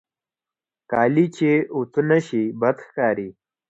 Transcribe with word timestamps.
کالي 0.91 1.25
چې 1.37 1.49
اوتو 1.75 1.99
نهشي، 2.09 2.43
بد 2.59 2.77
ښکاري. 2.87 3.29